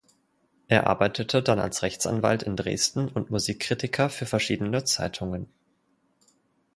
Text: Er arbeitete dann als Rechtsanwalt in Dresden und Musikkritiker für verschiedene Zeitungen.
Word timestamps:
Er 0.67 0.87
arbeitete 0.87 1.43
dann 1.43 1.59
als 1.59 1.83
Rechtsanwalt 1.83 2.41
in 2.41 2.55
Dresden 2.55 3.07
und 3.07 3.29
Musikkritiker 3.29 4.09
für 4.09 4.25
verschiedene 4.25 4.83
Zeitungen. 4.83 5.45